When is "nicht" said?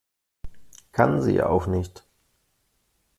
1.67-2.03